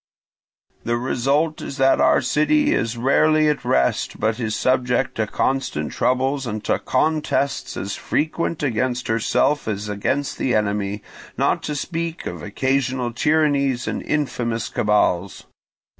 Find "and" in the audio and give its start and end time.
6.47-6.63, 13.87-14.01